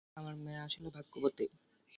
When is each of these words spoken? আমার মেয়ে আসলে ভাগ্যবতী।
আমার 0.17 0.35
মেয়ে 0.37 0.61
আসলে 0.61 0.87
ভাগ্যবতী। 0.91 1.45